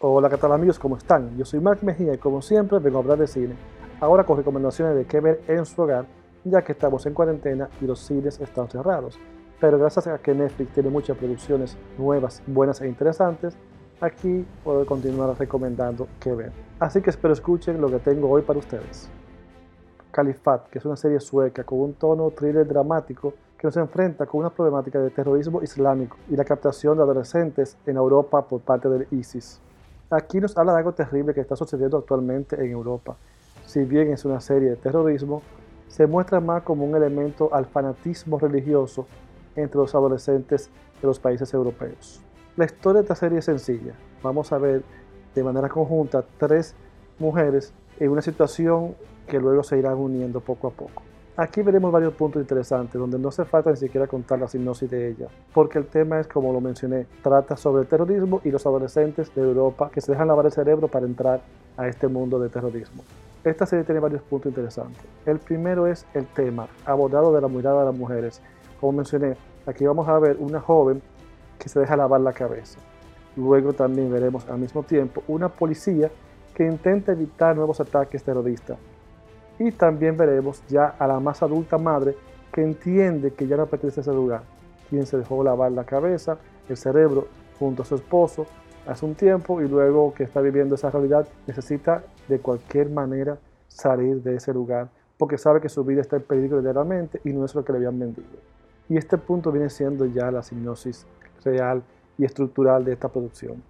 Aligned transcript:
Hola, 0.00 0.30
¿qué 0.30 0.36
tal 0.36 0.52
amigos? 0.52 0.78
¿Cómo 0.78 0.96
están? 0.96 1.36
Yo 1.36 1.44
soy 1.44 1.58
Mark 1.58 1.80
Mejía 1.82 2.14
y 2.14 2.18
como 2.18 2.40
siempre 2.40 2.78
vengo 2.78 2.98
a 2.98 3.00
hablar 3.00 3.18
de 3.18 3.26
cine, 3.26 3.56
ahora 3.98 4.22
con 4.22 4.36
recomendaciones 4.36 4.94
de 4.94 5.06
qué 5.06 5.18
ver 5.18 5.40
en 5.48 5.66
su 5.66 5.82
hogar, 5.82 6.06
ya 6.44 6.62
que 6.62 6.70
estamos 6.70 7.04
en 7.06 7.14
cuarentena 7.14 7.68
y 7.80 7.84
los 7.84 7.98
cines 7.98 8.40
están 8.40 8.68
cerrados. 8.68 9.18
Pero 9.60 9.76
gracias 9.76 10.06
a 10.06 10.18
que 10.18 10.32
Netflix 10.32 10.72
tiene 10.72 10.88
muchas 10.88 11.16
producciones 11.16 11.76
nuevas, 11.98 12.40
buenas 12.46 12.80
e 12.80 12.86
interesantes, 12.86 13.56
aquí 14.00 14.46
puedo 14.62 14.86
continuar 14.86 15.36
recomendando 15.36 16.06
qué 16.20 16.32
ver. 16.32 16.52
Así 16.78 17.02
que 17.02 17.10
espero 17.10 17.34
escuchen 17.34 17.80
lo 17.80 17.88
que 17.88 17.98
tengo 17.98 18.30
hoy 18.30 18.42
para 18.42 18.60
ustedes. 18.60 19.10
Califat, 20.12 20.68
que 20.68 20.78
es 20.78 20.84
una 20.84 20.94
serie 20.94 21.18
sueca 21.18 21.64
con 21.64 21.80
un 21.80 21.94
tono 21.94 22.30
thriller 22.30 22.68
dramático 22.68 23.34
que 23.58 23.66
nos 23.66 23.76
enfrenta 23.76 24.26
con 24.26 24.38
una 24.38 24.50
problemática 24.50 25.00
de 25.00 25.10
terrorismo 25.10 25.60
islámico 25.60 26.16
y 26.30 26.36
la 26.36 26.44
captación 26.44 26.96
de 26.96 27.02
adolescentes 27.02 27.76
en 27.84 27.96
Europa 27.96 28.46
por 28.46 28.60
parte 28.60 28.88
del 28.88 29.08
ISIS. 29.10 29.60
Aquí 30.10 30.40
nos 30.40 30.56
habla 30.56 30.72
de 30.72 30.78
algo 30.78 30.92
terrible 30.92 31.34
que 31.34 31.42
está 31.42 31.54
sucediendo 31.54 31.98
actualmente 31.98 32.56
en 32.56 32.70
Europa. 32.70 33.16
Si 33.66 33.84
bien 33.84 34.10
es 34.10 34.24
una 34.24 34.40
serie 34.40 34.70
de 34.70 34.76
terrorismo, 34.76 35.42
se 35.86 36.06
muestra 36.06 36.40
más 36.40 36.62
como 36.62 36.86
un 36.86 36.96
elemento 36.96 37.52
al 37.52 37.66
fanatismo 37.66 38.38
religioso 38.38 39.06
entre 39.54 39.76
los 39.76 39.94
adolescentes 39.94 40.70
de 41.02 41.06
los 41.06 41.18
países 41.18 41.52
europeos. 41.52 42.22
La 42.56 42.64
historia 42.64 43.02
de 43.02 43.04
esta 43.04 43.16
serie 43.16 43.40
es 43.40 43.44
sencilla. 43.44 43.92
Vamos 44.22 44.50
a 44.50 44.56
ver 44.56 44.82
de 45.34 45.44
manera 45.44 45.68
conjunta 45.68 46.24
tres 46.38 46.74
mujeres 47.18 47.74
en 48.00 48.10
una 48.10 48.22
situación 48.22 48.94
que 49.26 49.38
luego 49.38 49.62
se 49.62 49.76
irán 49.76 49.98
uniendo 49.98 50.40
poco 50.40 50.68
a 50.68 50.70
poco. 50.70 51.02
Aquí 51.40 51.62
veremos 51.62 51.92
varios 51.92 52.14
puntos 52.14 52.42
interesantes 52.42 52.98
donde 52.98 53.16
no 53.16 53.28
hace 53.28 53.44
falta 53.44 53.70
ni 53.70 53.76
siquiera 53.76 54.08
contar 54.08 54.40
la 54.40 54.48
sinopsis 54.48 54.90
de 54.90 55.10
ella, 55.10 55.28
porque 55.54 55.78
el 55.78 55.86
tema 55.86 56.18
es, 56.18 56.26
como 56.26 56.52
lo 56.52 56.60
mencioné, 56.60 57.06
trata 57.22 57.56
sobre 57.56 57.82
el 57.82 57.86
terrorismo 57.86 58.40
y 58.42 58.50
los 58.50 58.66
adolescentes 58.66 59.32
de 59.36 59.42
Europa 59.42 59.88
que 59.94 60.00
se 60.00 60.10
dejan 60.10 60.26
lavar 60.26 60.46
el 60.46 60.50
cerebro 60.50 60.88
para 60.88 61.06
entrar 61.06 61.40
a 61.76 61.86
este 61.86 62.08
mundo 62.08 62.40
de 62.40 62.48
terrorismo. 62.48 63.04
Esta 63.44 63.66
serie 63.66 63.84
tiene 63.84 64.00
varios 64.00 64.22
puntos 64.22 64.50
interesantes. 64.50 65.00
El 65.26 65.38
primero 65.38 65.86
es 65.86 66.06
el 66.12 66.26
tema, 66.26 66.66
abordado 66.84 67.32
de 67.32 67.40
la 67.40 67.46
mirada 67.46 67.82
de 67.82 67.86
las 67.86 67.96
mujeres. 67.96 68.42
Como 68.80 68.94
mencioné, 68.94 69.36
aquí 69.64 69.86
vamos 69.86 70.08
a 70.08 70.18
ver 70.18 70.38
una 70.40 70.58
joven 70.58 71.00
que 71.56 71.68
se 71.68 71.78
deja 71.78 71.96
lavar 71.96 72.20
la 72.20 72.32
cabeza. 72.32 72.80
Luego 73.36 73.74
también 73.74 74.10
veremos 74.10 74.44
al 74.48 74.58
mismo 74.58 74.82
tiempo 74.82 75.22
una 75.28 75.48
policía 75.48 76.10
que 76.52 76.66
intenta 76.66 77.12
evitar 77.12 77.54
nuevos 77.54 77.80
ataques 77.80 78.24
terroristas 78.24 78.76
y 79.58 79.72
también 79.72 80.16
veremos 80.16 80.62
ya 80.68 80.94
a 80.98 81.06
la 81.06 81.20
más 81.20 81.42
adulta 81.42 81.78
madre 81.78 82.16
que 82.52 82.62
entiende 82.62 83.32
que 83.32 83.46
ya 83.46 83.56
no 83.56 83.66
pertenece 83.66 84.00
a 84.00 84.02
ese 84.02 84.12
lugar, 84.12 84.42
quien 84.88 85.06
se 85.06 85.18
dejó 85.18 85.42
lavar 85.42 85.72
la 85.72 85.84
cabeza, 85.84 86.38
el 86.68 86.76
cerebro 86.76 87.28
junto 87.58 87.82
a 87.82 87.86
su 87.86 87.96
esposo 87.96 88.46
hace 88.86 89.04
un 89.04 89.14
tiempo 89.14 89.60
y 89.60 89.68
luego 89.68 90.14
que 90.14 90.24
está 90.24 90.40
viviendo 90.40 90.74
esa 90.74 90.90
realidad 90.90 91.28
necesita 91.46 92.02
de 92.28 92.38
cualquier 92.38 92.88
manera 92.90 93.38
salir 93.68 94.22
de 94.22 94.36
ese 94.36 94.52
lugar 94.54 94.88
porque 95.18 95.36
sabe 95.36 95.60
que 95.60 95.68
su 95.68 95.84
vida 95.84 96.00
está 96.00 96.16
en 96.16 96.22
peligro 96.22 96.58
literalmente 96.58 97.20
y 97.24 97.32
no 97.32 97.44
es 97.44 97.54
lo 97.54 97.64
que 97.64 97.72
le 97.72 97.78
habían 97.78 97.98
vendido. 97.98 98.28
Y 98.88 98.96
este 98.96 99.18
punto 99.18 99.52
viene 99.52 99.68
siendo 99.68 100.06
ya 100.06 100.30
la 100.30 100.42
sinopsis 100.42 101.06
real 101.44 101.82
y 102.16 102.24
estructural 102.24 102.84
de 102.84 102.92
esta 102.92 103.08
producción. 103.08 103.62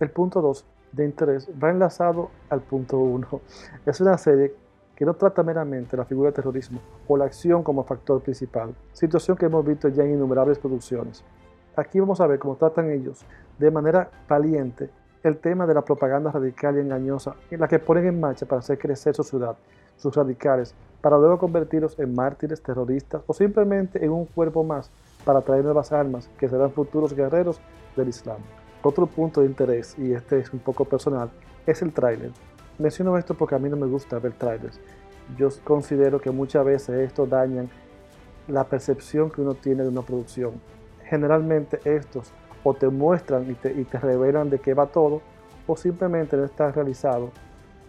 El 0.00 0.10
punto 0.10 0.42
2 0.42 0.64
de 0.92 1.04
interés 1.04 1.48
va 1.62 1.70
enlazado 1.70 2.30
al 2.50 2.60
punto 2.60 2.98
1. 2.98 3.40
Es 3.86 4.00
una 4.00 4.18
serie 4.18 4.54
que 4.96 5.04
no 5.04 5.14
trata 5.14 5.42
meramente 5.42 5.96
la 5.96 6.04
figura 6.04 6.30
de 6.30 6.36
terrorismo 6.36 6.80
o 7.08 7.16
la 7.16 7.24
acción 7.24 7.62
como 7.62 7.84
factor 7.84 8.20
principal, 8.22 8.74
situación 8.92 9.36
que 9.36 9.46
hemos 9.46 9.64
visto 9.64 9.88
ya 9.88 10.04
en 10.04 10.14
innumerables 10.14 10.58
producciones. 10.58 11.24
Aquí 11.76 11.98
vamos 12.00 12.20
a 12.20 12.26
ver 12.26 12.38
cómo 12.38 12.56
tratan 12.56 12.90
ellos 12.90 13.24
de 13.58 13.70
manera 13.70 14.10
valiente 14.28 14.90
el 15.22 15.38
tema 15.38 15.66
de 15.66 15.74
la 15.74 15.82
propaganda 15.82 16.30
radical 16.30 16.76
y 16.76 16.80
engañosa 16.80 17.34
en 17.50 17.60
la 17.60 17.68
que 17.68 17.78
ponen 17.78 18.06
en 18.06 18.20
marcha 18.20 18.46
para 18.46 18.58
hacer 18.58 18.78
crecer 18.78 19.14
su 19.14 19.22
ciudad, 19.22 19.56
sus 19.96 20.14
radicales, 20.14 20.74
para 21.00 21.16
luego 21.16 21.38
convertirlos 21.38 21.98
en 21.98 22.14
mártires, 22.14 22.62
terroristas 22.62 23.22
o 23.26 23.32
simplemente 23.32 24.04
en 24.04 24.10
un 24.10 24.26
cuerpo 24.26 24.64
más 24.64 24.90
para 25.24 25.40
traer 25.40 25.64
nuevas 25.64 25.92
armas 25.92 26.28
que 26.38 26.48
serán 26.48 26.72
futuros 26.72 27.14
guerreros 27.14 27.60
del 27.96 28.08
Islam. 28.08 28.38
Otro 28.82 29.06
punto 29.06 29.40
de 29.40 29.46
interés, 29.46 29.96
y 29.96 30.12
este 30.12 30.40
es 30.40 30.52
un 30.52 30.58
poco 30.58 30.84
personal, 30.84 31.30
es 31.66 31.82
el 31.82 31.92
tráiler. 31.92 32.32
Menciono 32.78 33.16
esto 33.18 33.34
porque 33.34 33.54
a 33.54 33.58
mí 33.58 33.68
no 33.68 33.76
me 33.76 33.86
gusta 33.86 34.18
ver 34.18 34.32
trailers. 34.32 34.80
Yo 35.36 35.48
considero 35.64 36.20
que 36.20 36.30
muchas 36.30 36.64
veces 36.64 37.00
esto 37.00 37.26
dañan 37.26 37.70
la 38.48 38.64
percepción 38.64 39.30
que 39.30 39.40
uno 39.40 39.54
tiene 39.54 39.82
de 39.82 39.88
una 39.88 40.02
producción. 40.02 40.52
Generalmente 41.04 41.80
estos 41.84 42.32
o 42.64 42.74
te 42.74 42.88
muestran 42.88 43.50
y 43.50 43.54
te, 43.54 43.72
y 43.72 43.84
te 43.84 43.98
revelan 43.98 44.50
de 44.50 44.58
qué 44.58 44.74
va 44.74 44.86
todo 44.86 45.20
o 45.66 45.76
simplemente 45.76 46.36
no 46.36 46.44
está 46.44 46.70
realizado 46.72 47.30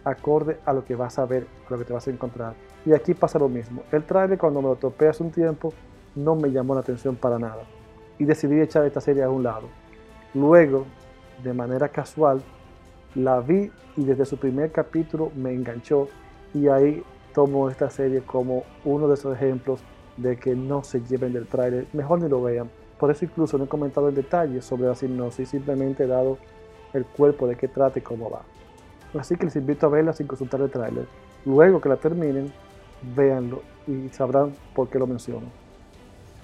acorde 0.04 0.58
a 0.64 0.72
lo 0.72 0.84
que 0.84 0.94
vas 0.94 1.18
a 1.18 1.24
ver, 1.24 1.46
a 1.66 1.72
lo 1.72 1.78
que 1.78 1.84
te 1.84 1.92
vas 1.92 2.06
a 2.06 2.10
encontrar. 2.10 2.54
Y 2.84 2.92
aquí 2.92 3.14
pasa 3.14 3.38
lo 3.38 3.48
mismo. 3.48 3.82
El 3.90 4.04
trailer 4.04 4.38
cuando 4.38 4.60
me 4.60 4.68
lo 4.68 4.76
topé 4.76 5.08
hace 5.08 5.22
un 5.22 5.30
tiempo 5.30 5.72
no 6.14 6.36
me 6.36 6.50
llamó 6.50 6.74
la 6.74 6.80
atención 6.80 7.16
para 7.16 7.38
nada 7.38 7.62
y 8.18 8.24
decidí 8.24 8.60
echar 8.60 8.84
esta 8.84 9.00
serie 9.00 9.22
a 9.22 9.30
un 9.30 9.42
lado. 9.42 9.68
Luego, 10.34 10.84
de 11.42 11.52
manera 11.52 11.88
casual, 11.88 12.42
la 13.14 13.40
vi 13.40 13.70
y 13.96 14.04
desde 14.04 14.24
su 14.24 14.36
primer 14.36 14.72
capítulo 14.72 15.30
me 15.36 15.52
enganchó 15.52 16.08
y 16.52 16.68
ahí 16.68 17.02
tomo 17.32 17.68
esta 17.68 17.90
serie 17.90 18.22
como 18.22 18.64
uno 18.84 19.08
de 19.08 19.14
esos 19.14 19.34
ejemplos 19.34 19.80
de 20.16 20.36
que 20.36 20.54
no 20.54 20.84
se 20.84 21.00
lleven 21.00 21.32
del 21.32 21.46
tráiler, 21.46 21.86
mejor 21.92 22.22
ni 22.22 22.28
lo 22.28 22.42
vean. 22.42 22.70
Por 22.98 23.10
eso 23.10 23.24
incluso 23.24 23.58
no 23.58 23.64
he 23.64 23.68
comentado 23.68 24.08
en 24.08 24.14
detalle 24.14 24.62
sobre 24.62 24.86
la 24.86 24.94
sinopsis, 24.94 25.48
simplemente 25.48 26.04
he 26.04 26.06
dado 26.06 26.38
el 26.92 27.04
cuerpo 27.04 27.46
de 27.46 27.56
qué 27.56 27.66
trata 27.66 27.98
y 27.98 28.02
cómo 28.02 28.30
va. 28.30 28.42
Así 29.18 29.36
que 29.36 29.44
les 29.44 29.56
invito 29.56 29.86
a 29.86 29.90
verla 29.90 30.12
sin 30.12 30.26
consultar 30.26 30.60
el 30.60 30.70
tráiler. 30.70 31.06
Luego 31.44 31.80
que 31.80 31.88
la 31.88 31.96
terminen, 31.96 32.52
véanlo 33.14 33.62
y 33.86 34.08
sabrán 34.10 34.54
por 34.74 34.88
qué 34.88 34.98
lo 34.98 35.06
menciono. 35.06 35.46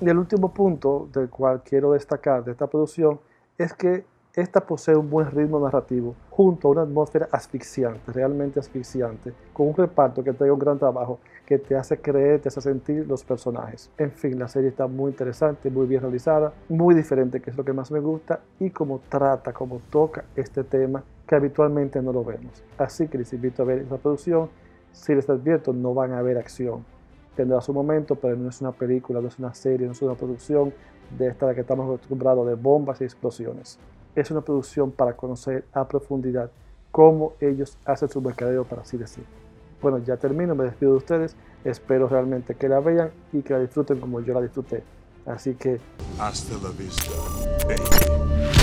Y 0.00 0.08
el 0.08 0.18
último 0.18 0.52
punto 0.52 1.08
del 1.12 1.28
cual 1.28 1.62
quiero 1.62 1.92
destacar 1.92 2.44
de 2.44 2.52
esta 2.52 2.66
producción 2.66 3.20
es 3.58 3.72
que 3.74 4.04
esta 4.34 4.60
posee 4.60 4.94
un 4.94 5.10
buen 5.10 5.28
ritmo 5.28 5.58
narrativo, 5.58 6.14
junto 6.30 6.68
a 6.68 6.70
una 6.70 6.82
atmósfera 6.82 7.28
asfixiante, 7.32 8.12
realmente 8.12 8.60
asfixiante, 8.60 9.32
con 9.52 9.66
un 9.66 9.74
reparto 9.74 10.22
que 10.22 10.32
trae 10.32 10.52
un 10.52 10.58
gran 10.58 10.78
trabajo, 10.78 11.18
que 11.44 11.58
te 11.58 11.74
hace 11.74 11.98
creer, 12.00 12.40
te 12.40 12.48
hace 12.48 12.60
sentir 12.60 13.08
los 13.08 13.24
personajes. 13.24 13.90
En 13.98 14.12
fin, 14.12 14.38
la 14.38 14.46
serie 14.46 14.68
está 14.68 14.86
muy 14.86 15.10
interesante, 15.10 15.68
muy 15.68 15.86
bien 15.88 16.02
realizada, 16.02 16.52
muy 16.68 16.94
diferente, 16.94 17.40
que 17.40 17.50
es 17.50 17.56
lo 17.56 17.64
que 17.64 17.72
más 17.72 17.90
me 17.90 17.98
gusta, 17.98 18.38
y 18.60 18.70
como 18.70 19.00
trata, 19.08 19.52
como 19.52 19.80
toca 19.90 20.24
este 20.36 20.62
tema 20.62 21.02
que 21.26 21.34
habitualmente 21.34 22.00
no 22.00 22.12
lo 22.12 22.22
vemos. 22.22 22.62
Así 22.78 23.08
que 23.08 23.18
les 23.18 23.32
invito 23.32 23.62
a 23.62 23.66
ver 23.66 23.78
esta 23.78 23.96
producción. 23.96 24.48
Si 24.92 25.12
les 25.12 25.28
advierto, 25.28 25.72
no 25.72 25.92
van 25.92 26.12
a 26.12 26.22
ver 26.22 26.38
acción. 26.38 26.84
Tendrá 27.34 27.60
su 27.60 27.72
momento, 27.72 28.14
pero 28.14 28.36
no 28.36 28.48
es 28.48 28.60
una 28.60 28.72
película, 28.72 29.20
no 29.20 29.26
es 29.26 29.38
una 29.40 29.54
serie, 29.54 29.86
no 29.86 29.92
es 29.92 30.02
una 30.02 30.14
producción 30.14 30.72
de 31.18 31.28
esta 31.28 31.48
de 31.48 31.56
que 31.56 31.62
estamos 31.62 31.86
acostumbrados 31.86 32.46
de 32.46 32.54
bombas 32.54 33.00
y 33.00 33.04
explosiones 33.04 33.78
es 34.14 34.30
una 34.30 34.40
producción 34.40 34.90
para 34.90 35.14
conocer 35.14 35.64
a 35.72 35.86
profundidad 35.86 36.50
cómo 36.90 37.34
ellos 37.40 37.78
hacen 37.84 38.08
su 38.08 38.20
mercadeo, 38.20 38.64
para 38.64 38.82
así 38.82 38.96
decir. 38.96 39.24
Bueno, 39.80 39.98
ya 39.98 40.16
termino, 40.16 40.54
me 40.54 40.64
despido 40.64 40.92
de 40.92 40.98
ustedes. 40.98 41.36
Espero 41.64 42.08
realmente 42.08 42.54
que 42.54 42.68
la 42.68 42.80
vean 42.80 43.10
y 43.32 43.42
que 43.42 43.52
la 43.52 43.60
disfruten 43.60 44.00
como 44.00 44.20
yo 44.20 44.34
la 44.34 44.40
disfruté. 44.40 44.82
Así 45.26 45.54
que... 45.54 45.80
Hasta 46.18 46.54
la 46.54 46.70
vista, 46.70 47.12
baby. 47.66 48.59